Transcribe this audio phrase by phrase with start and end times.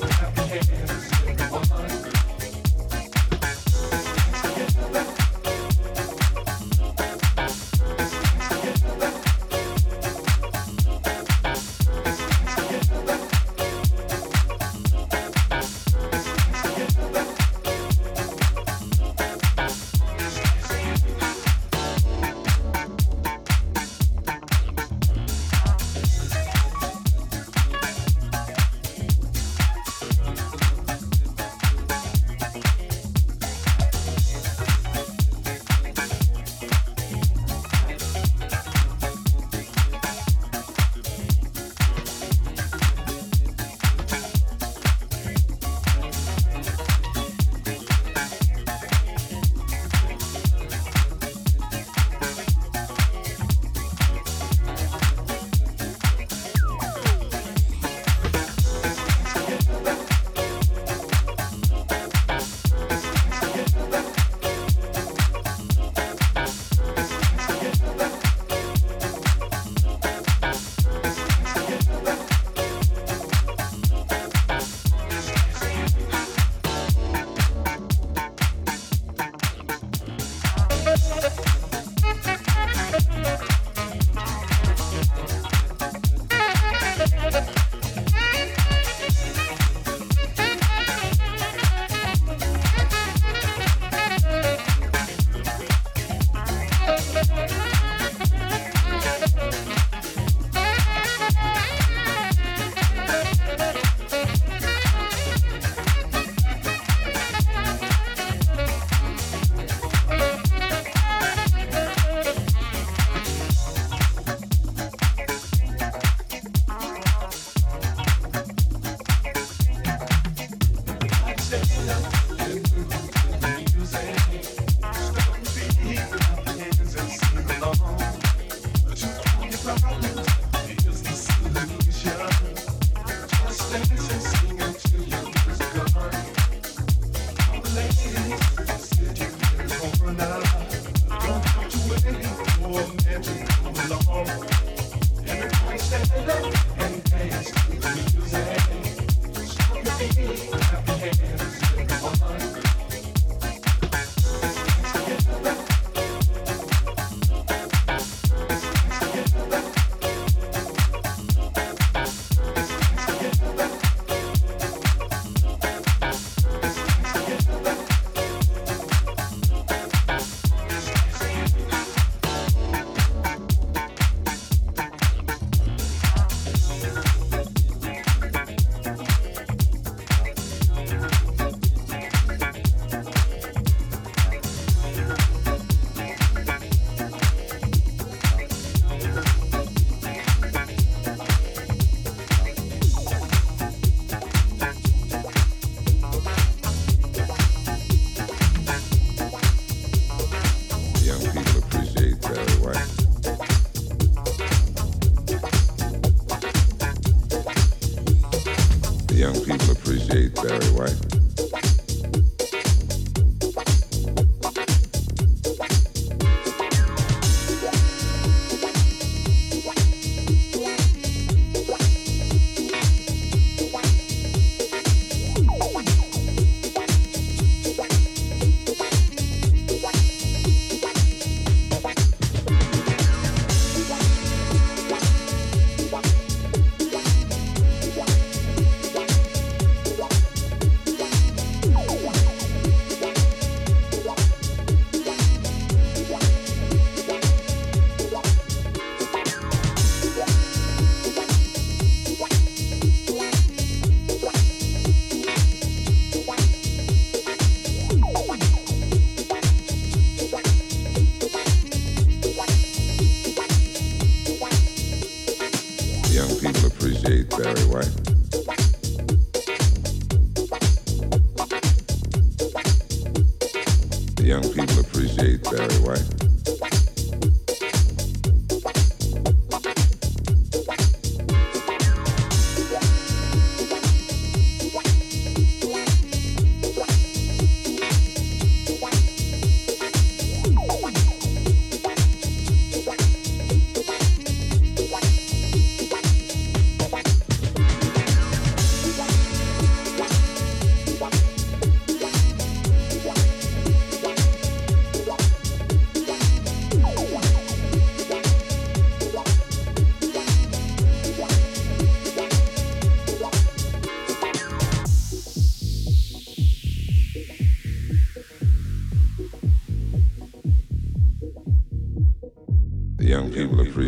[0.00, 1.01] Clap your hands.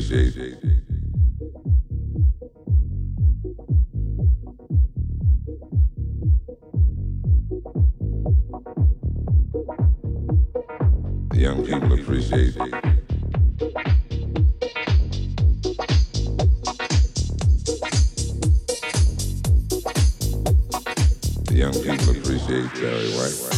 [0.09, 0.61] DJ.
[11.31, 12.71] The young people appreciate it.
[21.47, 23.54] The young people appreciate Barry White.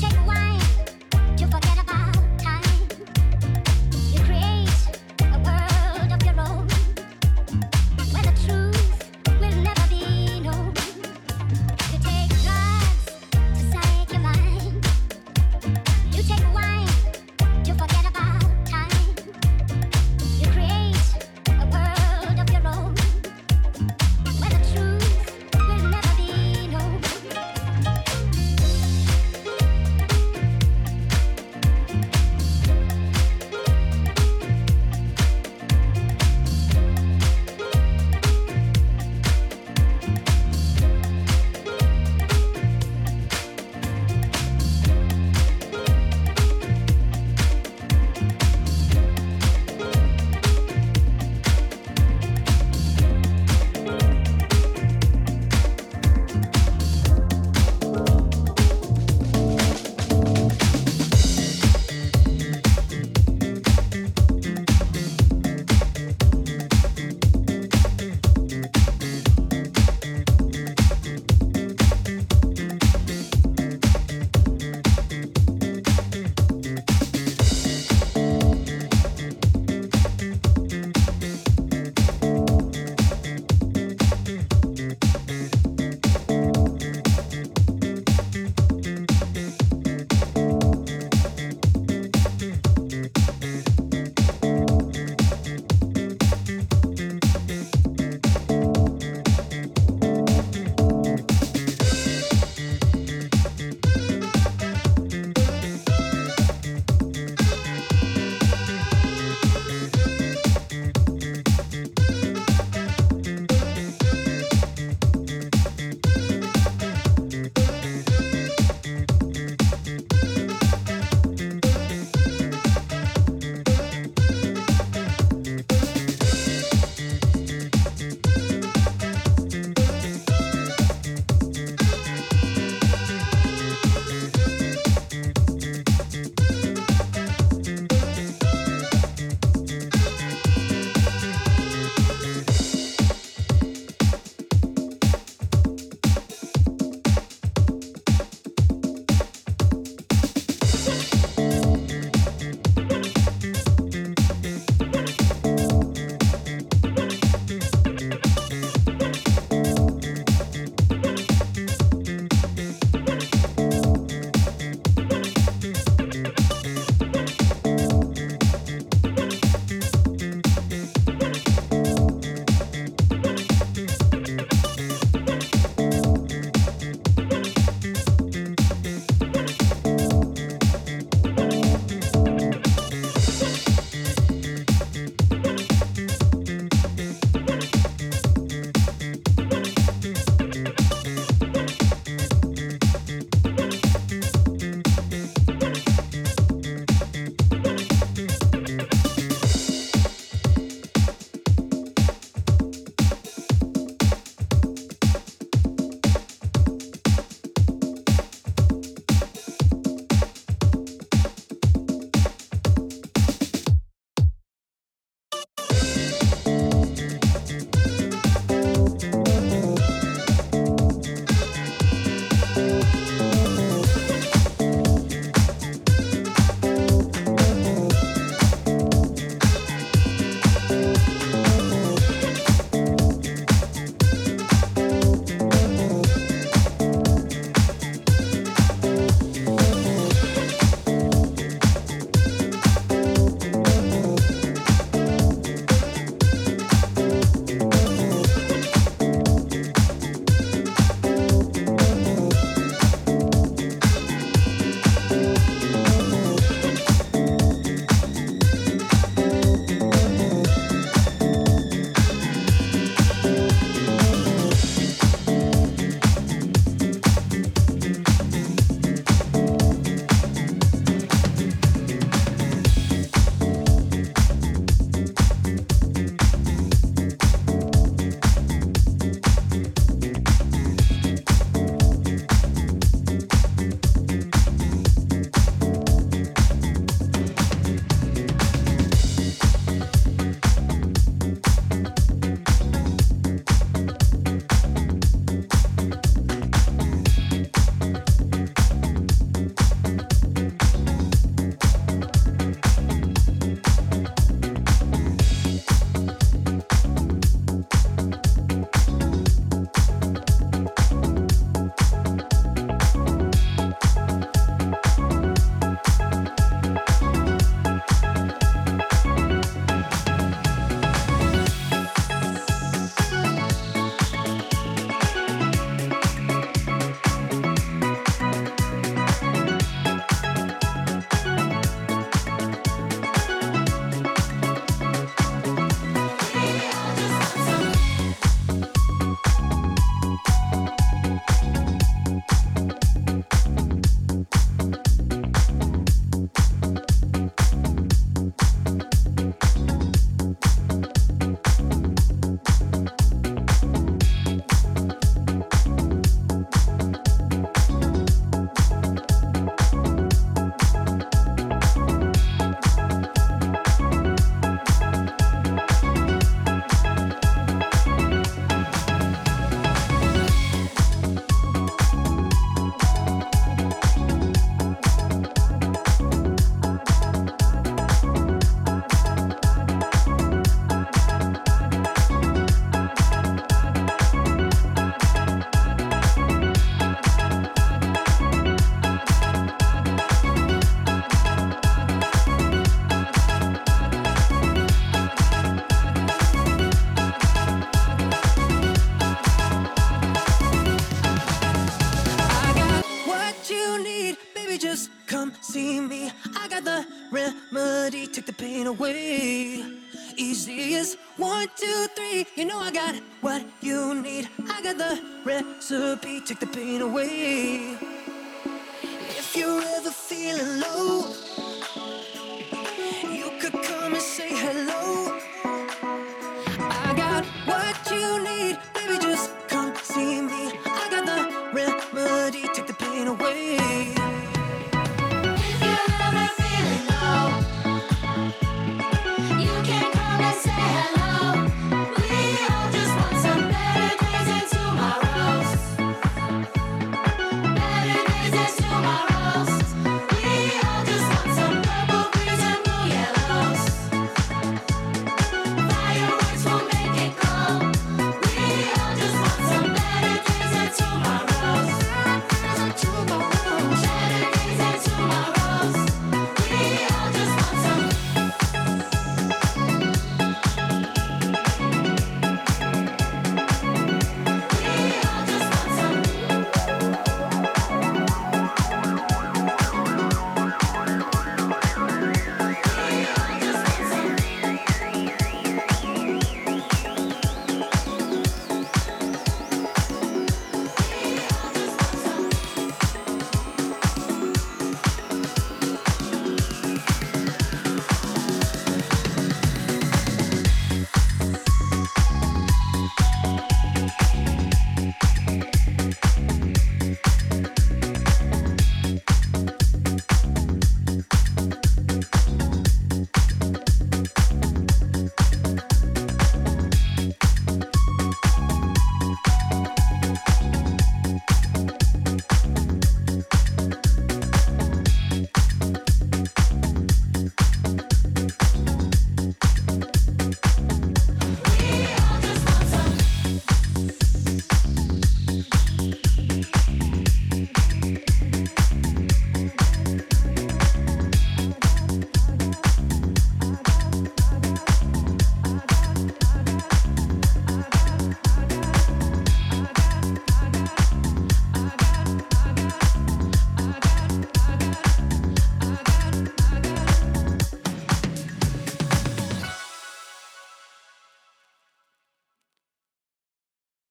[0.00, 0.29] check